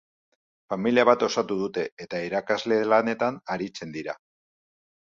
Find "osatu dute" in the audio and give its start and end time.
1.27-1.85